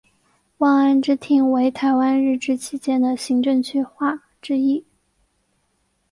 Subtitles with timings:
[0.57, 4.83] 望安支厅为台湾日治时期的行政区划之一。